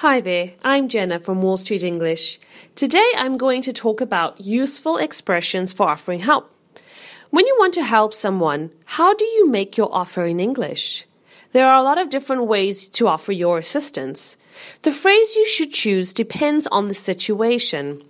[0.00, 2.38] Hi there, I'm Jenna from Wall Street English.
[2.74, 6.50] Today I'm going to talk about useful expressions for offering help.
[7.28, 11.06] When you want to help someone, how do you make your offer in English?
[11.52, 14.38] There are a lot of different ways to offer your assistance.
[14.84, 18.02] The phrase you should choose depends on the situation.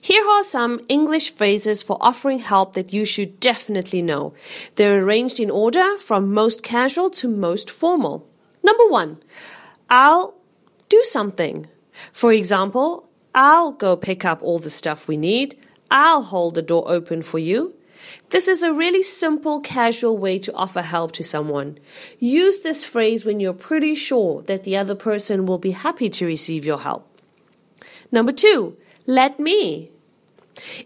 [0.00, 4.32] Here are some English phrases for offering help that you should definitely know.
[4.76, 8.28] They're arranged in order from most casual to most formal.
[8.62, 9.18] Number one,
[9.90, 10.37] I'll
[10.88, 11.66] do something.
[12.12, 15.58] For example, I'll go pick up all the stuff we need.
[15.90, 17.74] I'll hold the door open for you.
[18.30, 21.78] This is a really simple, casual way to offer help to someone.
[22.18, 26.26] Use this phrase when you're pretty sure that the other person will be happy to
[26.26, 27.06] receive your help.
[28.10, 28.76] Number two,
[29.06, 29.90] let me.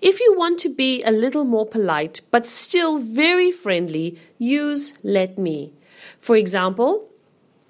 [0.00, 5.38] If you want to be a little more polite but still very friendly, use let
[5.38, 5.72] me.
[6.20, 7.08] For example,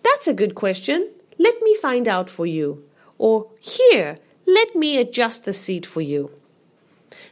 [0.02, 1.10] that's a good question.
[1.38, 2.84] Let me find out for you.
[3.18, 6.30] Or here, let me adjust the seat for you.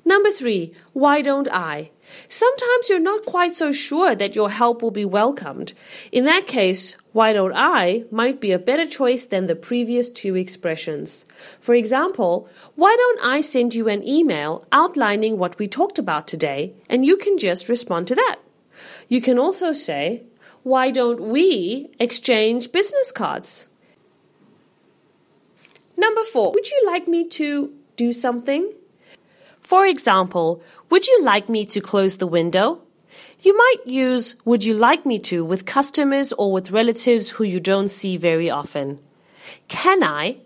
[0.05, 1.91] Number three, why don't I?
[2.29, 5.75] Sometimes you're not quite so sure that your help will be welcomed.
[6.11, 10.37] In that case, why don't I might be a better choice than the previous two
[10.37, 11.25] expressions.
[11.61, 16.75] For example, why don't I send you an email outlining what we talked about today
[16.89, 18.37] and you can just respond to that?
[19.09, 20.25] You can also say,
[20.63, 23.67] why don't we exchange business cards?
[26.01, 28.73] Number four, would you like me to do something?
[29.61, 32.81] For example, would you like me to close the window?
[33.43, 37.61] You might use would you like me to with customers or with relatives who you
[37.61, 38.99] don't see very often.
[39.69, 40.39] Can I?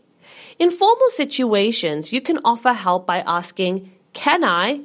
[0.59, 4.81] In formal situations, you can offer help by asking, Can I?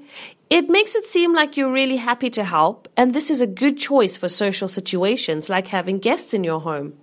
[0.52, 3.78] It makes it seem like you're really happy to help, and this is a good
[3.78, 6.94] choice for social situations like having guests in your home.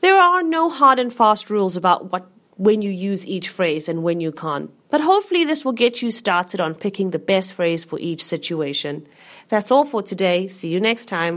[0.00, 2.28] There are no hard and fast rules about what
[2.62, 4.70] when you use each phrase and when you can't.
[4.88, 9.04] But hopefully, this will get you started on picking the best phrase for each situation.
[9.48, 10.46] That's all for today.
[10.46, 11.30] See you next time.